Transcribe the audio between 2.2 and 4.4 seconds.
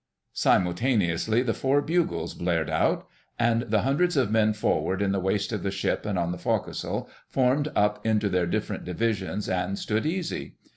blared out, and the hundreds of